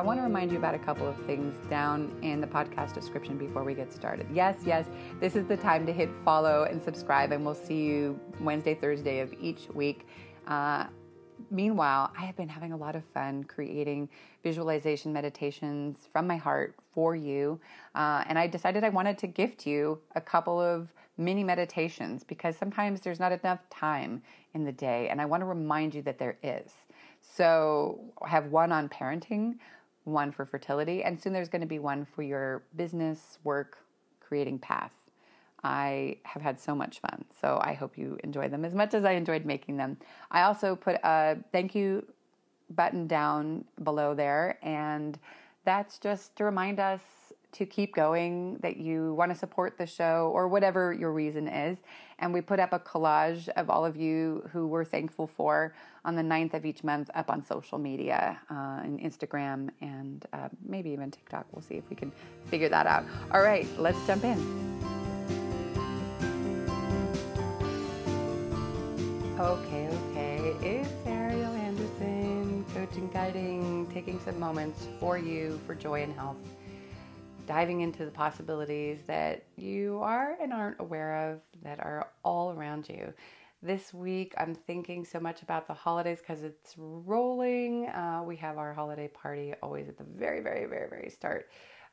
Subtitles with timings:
[0.00, 3.36] I want to remind you about a couple of things down in the podcast description
[3.36, 4.26] before we get started.
[4.32, 4.86] Yes, yes,
[5.20, 9.20] this is the time to hit follow and subscribe, and we'll see you Wednesday, Thursday
[9.20, 10.06] of each week.
[10.46, 10.86] Uh,
[11.50, 14.08] meanwhile, I have been having a lot of fun creating
[14.42, 17.60] visualization meditations from my heart for you.
[17.94, 22.56] Uh, and I decided I wanted to gift you a couple of mini meditations because
[22.56, 24.22] sometimes there's not enough time
[24.54, 25.10] in the day.
[25.10, 26.72] And I want to remind you that there is.
[27.20, 29.56] So I have one on parenting,
[30.04, 33.78] one for fertility, and soon there's going to be one for your business, work,
[34.20, 34.92] creating path.
[35.62, 37.24] I have had so much fun.
[37.40, 39.98] So I hope you enjoy them as much as I enjoyed making them.
[40.30, 42.06] I also put a thank you
[42.70, 45.18] button down below there, and
[45.64, 47.02] that's just to remind us
[47.52, 51.78] to keep going, that you want to support the show, or whatever your reason is.
[52.18, 56.16] And we put up a collage of all of you who we're thankful for on
[56.16, 61.10] the 9th of each month up on social media, uh, Instagram, and uh, maybe even
[61.10, 61.46] TikTok.
[61.52, 62.12] We'll see if we can
[62.46, 63.04] figure that out.
[63.32, 64.38] All right, let's jump in.
[69.40, 70.54] Okay, okay.
[70.60, 76.36] It's Ariel Andersson, coaching, guiding, taking some moments for you for joy and health,
[77.50, 82.88] diving into the possibilities that you are and aren't aware of that are all around
[82.88, 83.12] you.
[83.60, 87.88] This week, I'm thinking so much about the holidays because it's rolling.
[87.88, 91.48] Uh, we have our holiday party always at the very, very, very, very start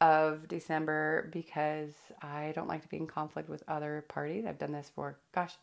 [0.00, 4.44] of December because I don't like to be in conflict with other parties.
[4.46, 5.56] I've done this for, gosh,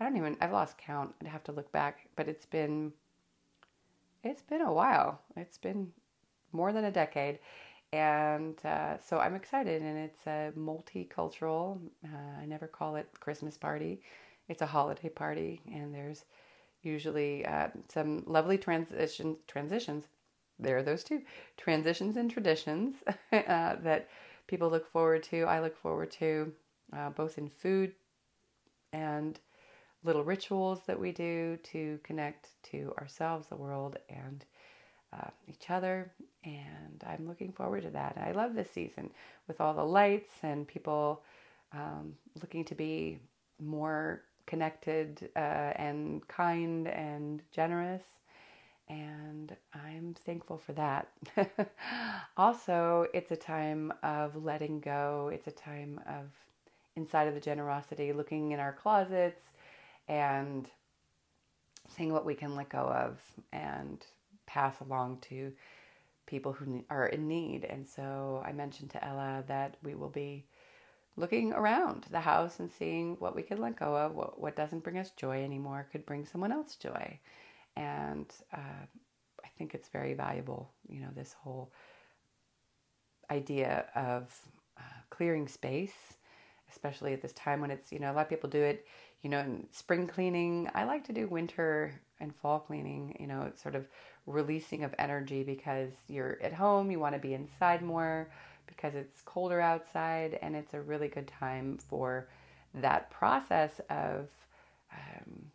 [0.00, 1.14] I don't even I've lost count.
[1.20, 2.94] I'd have to look back, but it's been
[4.22, 5.20] it's been a while.
[5.36, 5.92] It's been
[6.50, 7.40] more than a decade.
[7.94, 11.78] And uh, so I'm excited, and it's a multicultural.
[12.04, 14.02] Uh, I never call it Christmas party;
[14.48, 16.24] it's a holiday party, and there's
[16.82, 20.06] usually uh, some lovely transition transitions.
[20.58, 21.22] There are those two
[21.56, 22.96] transitions and traditions
[23.32, 24.08] uh, that
[24.48, 25.44] people look forward to.
[25.44, 26.52] I look forward to
[26.92, 27.92] uh, both in food
[28.92, 29.38] and
[30.02, 34.44] little rituals that we do to connect to ourselves, the world, and
[35.14, 36.12] uh, each other.
[36.44, 38.16] And I'm looking forward to that.
[38.18, 39.10] I love this season
[39.48, 41.22] with all the lights and people
[41.72, 43.18] um, looking to be
[43.60, 48.02] more connected uh, and kind and generous.
[48.88, 51.08] And I'm thankful for that.
[52.36, 55.30] also, it's a time of letting go.
[55.32, 56.26] It's a time of
[56.96, 59.42] inside of the generosity, looking in our closets,
[60.06, 60.68] and
[61.88, 63.20] seeing what we can let go of
[63.52, 64.04] and
[64.46, 65.52] pass along to
[66.26, 67.64] people who are in need.
[67.64, 70.46] And so I mentioned to Ella that we will be
[71.16, 74.82] looking around the house and seeing what we could let go of, what, what doesn't
[74.82, 77.18] bring us joy anymore could bring someone else joy.
[77.76, 78.86] And uh,
[79.44, 81.72] I think it's very valuable, you know, this whole
[83.30, 84.34] idea of
[84.78, 86.14] uh, clearing space,
[86.70, 88.86] especially at this time when it's, you know, a lot of people do it
[89.24, 93.50] you know, in spring cleaning, I like to do winter and fall cleaning, you know,
[93.56, 93.88] sort of
[94.26, 98.28] releasing of energy because you're at home, you want to be inside more
[98.66, 102.28] because it's colder outside, and it's a really good time for
[102.74, 104.28] that process of
[104.92, 105.50] um,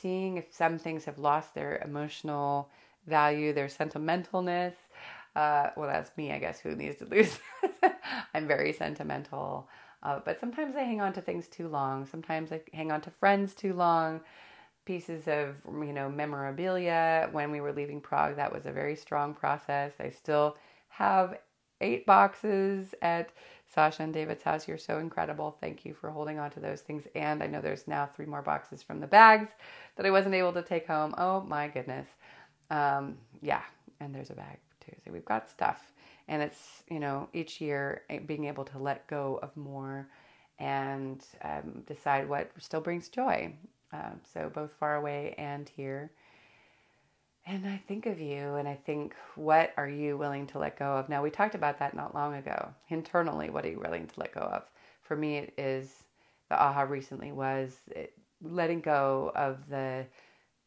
[0.00, 2.70] seeing if some things have lost their emotional
[3.06, 4.74] value, their sentimentalness.
[5.36, 7.38] Uh, well, that's me, I guess, who needs to lose.
[8.34, 9.68] I'm very sentimental.
[10.02, 12.06] Uh, but sometimes I hang on to things too long.
[12.06, 14.20] Sometimes I hang on to friends too long.
[14.84, 17.28] Pieces of you know memorabilia.
[17.32, 19.92] When we were leaving Prague, that was a very strong process.
[20.00, 20.56] I still
[20.88, 21.38] have
[21.80, 23.30] eight boxes at
[23.66, 24.68] Sasha and David's house.
[24.68, 25.56] You're so incredible.
[25.60, 27.04] Thank you for holding on to those things.
[27.14, 29.50] And I know there's now three more boxes from the bags
[29.96, 31.14] that I wasn't able to take home.
[31.16, 32.08] Oh my goodness.
[32.70, 33.62] Um, yeah,
[34.00, 34.92] and there's a bag too.
[35.04, 35.92] So we've got stuff
[36.30, 40.08] and it's you know each year eh, being able to let go of more
[40.58, 43.52] and um, decide what still brings joy
[43.92, 46.10] um, so both far away and here.
[47.46, 50.96] And i think of you and i think what are you willing to let go
[50.96, 51.08] of?
[51.08, 54.34] Now we talked about that not long ago internally what are you willing to let
[54.34, 54.62] go of?
[55.02, 56.04] For me it is
[56.48, 60.06] the aha recently was it, letting go of the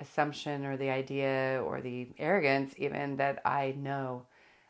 [0.00, 4.22] assumption or the idea or the arrogance even that i know.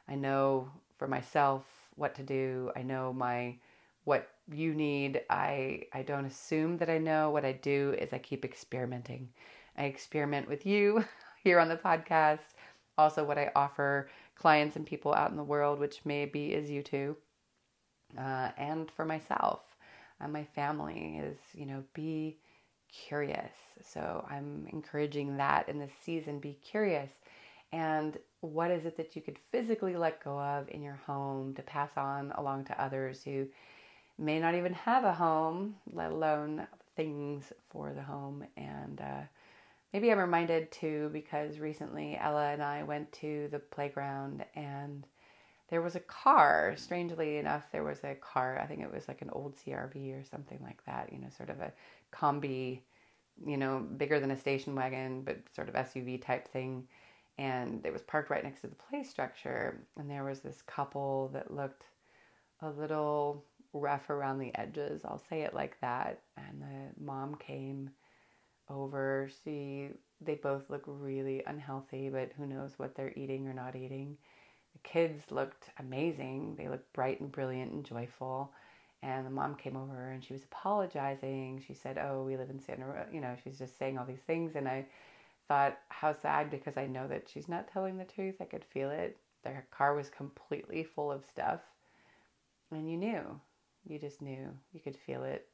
[0.09, 1.65] I know for myself
[1.95, 2.73] what to do.
[2.75, 3.57] I know my
[4.05, 5.23] what you need.
[5.31, 7.31] I I don't assume that I know.
[7.31, 9.29] What I do is I keep experimenting.
[9.77, 11.05] I experiment with you
[11.45, 12.55] here on the podcast.
[12.99, 16.83] Also, what I offer clients and people out in the world, which maybe is you
[16.83, 17.17] too,
[18.19, 19.77] uh, and for myself
[20.21, 22.39] and my family, is you know be
[22.93, 23.55] curious.
[23.83, 26.41] So I'm encouraging that in this season.
[26.41, 27.11] Be curious.
[27.73, 31.63] And what is it that you could physically let go of in your home to
[31.63, 33.47] pass on along to others who
[34.21, 38.45] may not even have a home, let alone things for the home.
[38.57, 39.23] And uh,
[39.93, 45.07] maybe I'm reminded too because recently Ella and I went to the playground and
[45.71, 46.75] there was a car.
[46.77, 48.61] Strangely enough, there was a car.
[48.63, 51.49] I think it was like an old CRV or something like that, you know, sort
[51.49, 51.73] of a
[52.13, 52.81] combi,
[53.47, 56.87] you know, bigger than a station wagon, but sort of SUV type thing.
[57.39, 59.81] And it was parked right next to the play structure.
[59.97, 61.85] And there was this couple that looked
[62.61, 65.03] a little rough around the edges.
[65.05, 66.23] I'll say it like that.
[66.37, 67.91] And the mom came
[68.69, 69.29] over.
[69.45, 69.91] She
[70.21, 74.17] they both look really unhealthy, but who knows what they're eating or not eating.
[74.73, 76.57] The kids looked amazing.
[76.57, 78.53] They looked bright and brilliant and joyful.
[79.03, 81.63] And the mom came over and she was apologizing.
[81.67, 84.23] She said, "Oh, we live in Santa Rosa." You know, she's just saying all these
[84.27, 84.87] things, and I
[85.49, 88.37] thought, "How sad!" Because I know that she's not telling the truth.
[88.41, 89.19] I could feel it.
[89.43, 91.61] Their car was completely full of stuff,
[92.71, 93.41] and you knew
[93.85, 94.49] you just knew.
[94.73, 95.49] You could feel it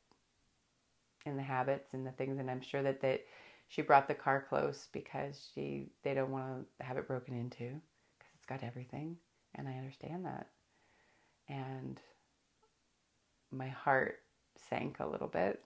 [1.24, 2.38] in the habits and the things.
[2.38, 3.22] And I'm sure that, that
[3.68, 7.64] she brought the car close because she they don't want to have it broken into
[8.18, 9.16] because it's got everything.
[9.54, 10.48] And I understand that.
[11.48, 12.00] And
[13.50, 14.20] my heart
[14.68, 15.62] sank a little bit,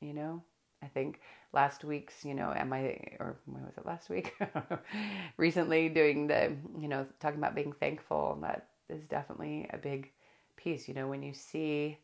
[0.00, 0.42] you know.
[0.82, 1.20] I think
[1.52, 4.34] last week's, you know, am I, or when was it last week?
[5.38, 10.10] Recently doing the, you know, talking about being thankful, and that is definitely a big
[10.56, 10.86] piece.
[10.86, 11.98] You know, when you see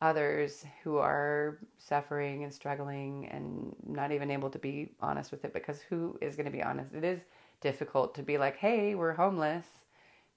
[0.00, 5.54] others who are suffering and struggling and not even able to be honest with it
[5.54, 6.94] because who is going to be honest?
[6.94, 7.20] It is
[7.60, 9.66] difficult to be like, hey, we're homeless.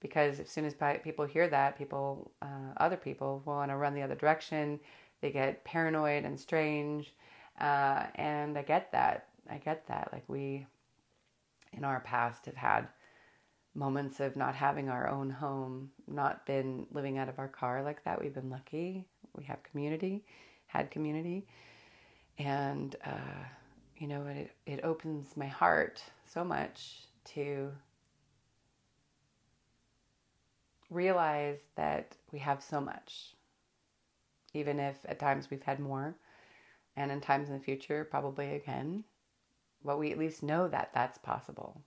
[0.00, 4.00] Because as soon as people hear that, people, uh, other people want to run the
[4.00, 4.80] other direction.
[5.20, 7.14] They get paranoid and strange.
[7.60, 9.26] Uh, and I get that.
[9.50, 10.08] I get that.
[10.10, 10.66] Like we,
[11.74, 12.88] in our past, have had
[13.74, 18.02] moments of not having our own home, not been living out of our car like
[18.04, 18.22] that.
[18.22, 19.06] We've been lucky
[19.36, 20.24] we have community,
[20.66, 21.46] had community,
[22.38, 23.44] and uh,
[23.96, 27.70] you know it it opens my heart so much to
[30.90, 33.34] realize that we have so much,
[34.52, 36.16] even if at times we've had more,
[36.96, 39.04] and in times in the future probably again.
[39.84, 41.80] But we at least know that that's possible.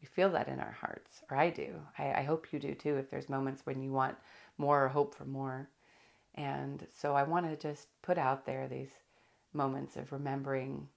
[0.00, 1.74] We feel that in our hearts, or I do.
[1.98, 2.96] I, I hope you do too.
[2.96, 4.16] If there's moments when you want
[4.58, 5.68] more or hope for more,
[6.36, 8.90] and so I want to just put out there these
[9.52, 10.88] moments of remembering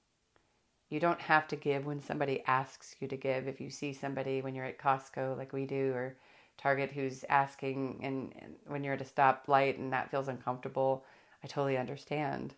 [0.90, 3.48] you don't have to give when somebody asks you to give.
[3.48, 6.18] If you see somebody when you're at Costco, like we do, or
[6.58, 11.06] Target, who's asking, and, and when you're at a stoplight and that feels uncomfortable,
[11.44, 12.56] I totally understand.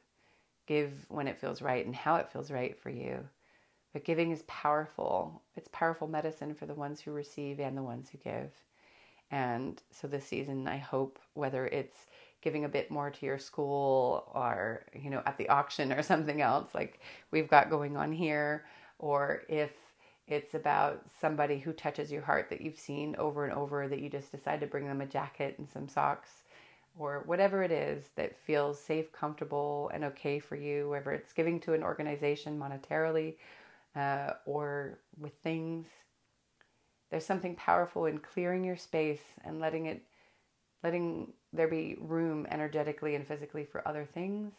[0.65, 3.19] Give when it feels right and how it feels right for you.
[3.91, 5.41] But giving is powerful.
[5.57, 8.51] It's powerful medicine for the ones who receive and the ones who give.
[9.29, 12.05] And so this season, I hope, whether it's
[12.41, 16.41] giving a bit more to your school or you know at the auction or something
[16.41, 16.99] else like
[17.31, 18.65] we've got going on here
[18.99, 19.71] or if
[20.27, 24.09] it's about somebody who touches your heart that you've seen over and over that you
[24.09, 26.43] just decide to bring them a jacket and some socks
[26.97, 31.59] or whatever it is that feels safe, comfortable, and okay for you, whether it's giving
[31.61, 33.35] to an organization monetarily
[33.95, 35.87] uh, or with things.
[37.09, 40.03] There's something powerful in clearing your space and letting it
[40.83, 44.53] letting there be room energetically and physically for other things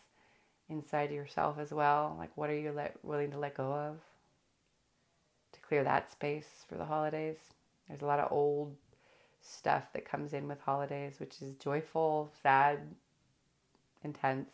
[0.68, 2.16] inside yourself as well.
[2.18, 3.98] Like, what are you let, willing to let go of
[5.52, 7.38] to clear that space for the holidays?
[7.88, 8.74] There's a lot of old
[9.40, 12.80] stuff that comes in with holidays, which is joyful, sad,
[14.04, 14.52] intense,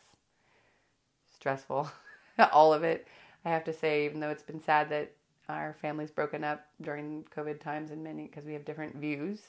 [1.35, 1.91] stressful,
[2.53, 3.07] all of it.
[3.45, 5.13] I have to say, even though it's been sad that
[5.49, 9.41] our family's broken up during COVID times and many because we have different views.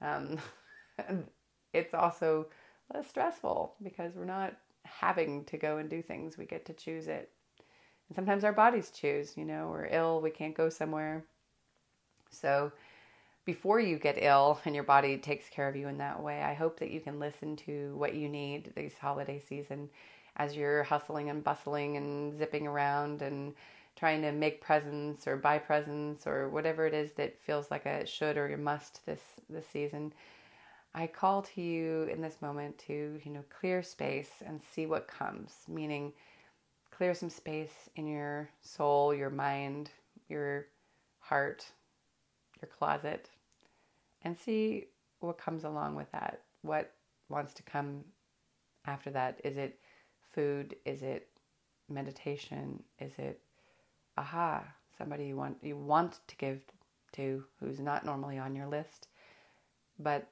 [0.00, 0.38] Um,
[1.72, 2.46] it's also
[2.92, 6.36] less stressful because we're not having to go and do things.
[6.36, 7.30] We get to choose it.
[8.08, 11.24] And sometimes our bodies choose, you know, we're ill, we can't go somewhere.
[12.30, 12.72] So
[13.44, 16.54] before you get ill and your body takes care of you in that way, I
[16.54, 19.88] hope that you can listen to what you need this holiday season
[20.36, 23.54] as you're hustling and bustling and zipping around and
[23.96, 28.06] trying to make presents or buy presents or whatever it is that feels like a
[28.06, 30.12] should or a must this this season.
[30.94, 35.08] I call to you in this moment to, you know, clear space and see what
[35.08, 36.12] comes, meaning
[36.90, 39.90] clear some space in your soul, your mind,
[40.28, 40.66] your
[41.18, 41.66] heart,
[42.60, 43.30] your closet,
[44.22, 44.86] and see
[45.20, 46.42] what comes along with that.
[46.60, 46.92] What
[47.28, 48.04] wants to come
[48.86, 49.40] after that?
[49.44, 49.78] Is it
[50.34, 50.76] food?
[50.84, 51.28] Is it
[51.88, 52.82] meditation?
[53.00, 53.40] Is it
[54.18, 54.62] aha,
[54.98, 56.62] somebody you want you want to give
[57.12, 59.08] to who's not normally on your list,
[59.98, 60.28] but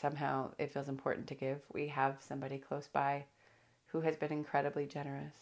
[0.00, 1.60] somehow it feels important to give.
[1.72, 3.24] We have somebody close by
[3.86, 5.34] who has been incredibly generous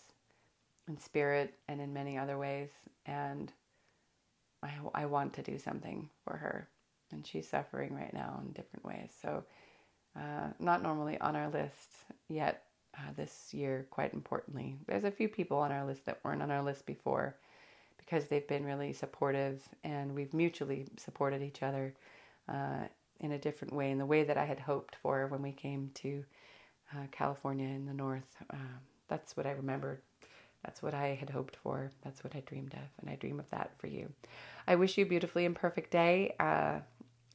[0.88, 2.70] in spirit and in many other ways,
[3.06, 3.52] and
[4.62, 6.68] I, I want to do something for her.
[7.12, 9.10] And she's suffering right now in different ways.
[9.20, 9.44] So,
[10.16, 11.90] uh, not normally on our list
[12.28, 12.64] yet
[12.96, 14.76] uh, this year, quite importantly.
[14.86, 17.36] There's a few people on our list that weren't on our list before
[17.98, 21.94] because they've been really supportive and we've mutually supported each other
[22.48, 22.84] uh,
[23.24, 25.90] in a different way, in the way that I had hoped for when we came
[25.94, 26.24] to
[26.92, 28.36] uh, California in the north.
[28.50, 28.78] Um,
[29.08, 30.00] that's what I remembered.
[30.64, 31.90] That's what I had hoped for.
[32.02, 34.10] That's what I dreamed of, and I dream of that for you.
[34.66, 36.78] I wish you a beautifully imperfect day uh,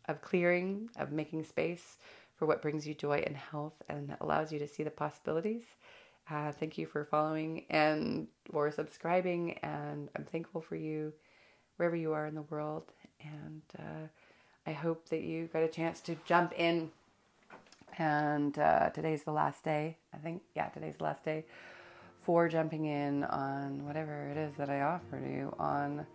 [0.08, 1.98] of clearing, of making space
[2.36, 5.64] for what brings you joy and health and allows you to see the possibilities.
[6.32, 11.14] Uh, thank you for following and for subscribing, and I'm thankful for you
[11.78, 12.92] wherever you are in the world.
[13.22, 14.08] And uh,
[14.70, 16.92] I hope that you got a chance to jump in.
[17.98, 19.98] And uh, today's the last day.
[20.14, 21.46] I think, yeah, today's the last day
[22.22, 26.06] for jumping in on whatever it is that I offer you on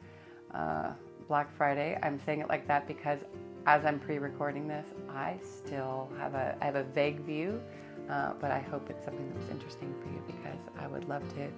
[0.55, 0.93] uh,
[1.27, 1.99] Black Friday.
[2.01, 3.19] I'm saying it like that because
[3.67, 7.61] as I'm pre-recording this, I still have a I have a vague view,
[8.09, 11.27] uh, but I hope it's something that was interesting for you because I would love
[11.35, 11.49] to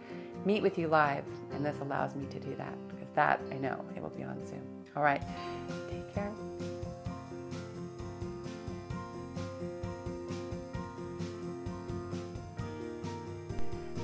[0.47, 3.85] meet with you live, and this allows me to do that because that I know
[3.95, 4.63] it will be on soon.
[4.97, 5.23] All right,
[5.91, 6.33] take care.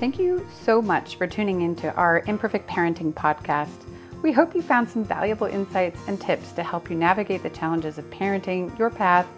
[0.03, 3.85] Thank you so much for tuning into our Imperfect Parenting podcast.
[4.21, 7.99] We hope you found some valuable insights and tips to help you navigate the challenges
[7.99, 9.29] of parenting, your path,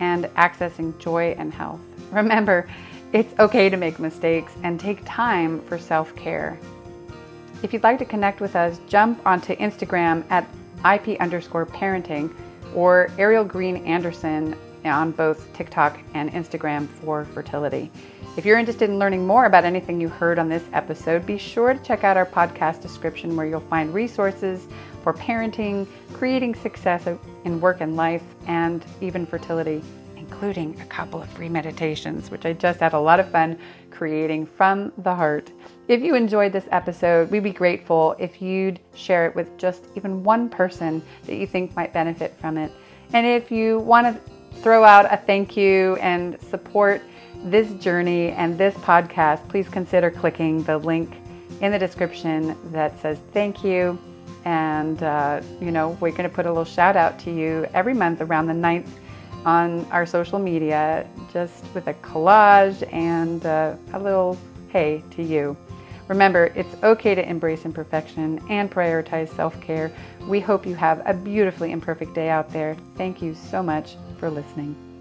[0.00, 1.80] and accessing joy and health.
[2.12, 2.68] Remember,
[3.14, 6.60] it's okay to make mistakes and take time for self care.
[7.62, 10.46] If you'd like to connect with us, jump onto Instagram at
[10.84, 12.34] IP underscore parenting
[12.74, 17.90] or Ariel Green Andersson on both TikTok and Instagram for fertility.
[18.34, 21.74] If you're interested in learning more about anything you heard on this episode, be sure
[21.74, 24.66] to check out our podcast description where you'll find resources
[25.02, 27.06] for parenting, creating success
[27.44, 29.82] in work and life, and even fertility,
[30.16, 33.58] including a couple of free meditations, which I just had a lot of fun
[33.90, 35.52] creating from the heart.
[35.88, 40.24] If you enjoyed this episode, we'd be grateful if you'd share it with just even
[40.24, 42.72] one person that you think might benefit from it.
[43.12, 47.02] And if you want to throw out a thank you and support,
[47.44, 51.14] this journey and this podcast, please consider clicking the link
[51.60, 53.98] in the description that says thank you.
[54.44, 57.94] And, uh, you know, we're going to put a little shout out to you every
[57.94, 58.88] month around the 9th
[59.44, 65.56] on our social media, just with a collage and uh, a little hey to you.
[66.08, 69.92] Remember, it's okay to embrace imperfection and prioritize self care.
[70.26, 72.76] We hope you have a beautifully imperfect day out there.
[72.96, 74.91] Thank you so much for listening.